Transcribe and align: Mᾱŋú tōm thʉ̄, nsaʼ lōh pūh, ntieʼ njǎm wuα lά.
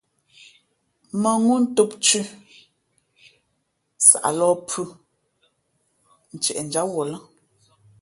Mᾱŋú 1.21 1.53
tōm 1.75 1.89
thʉ̄, 2.03 2.23
nsaʼ 3.99 4.25
lōh 4.37 4.55
pūh, 4.69 4.91
ntieʼ 6.35 6.59
njǎm 6.67 6.87
wuα 6.93 7.05
lά. 7.11 7.17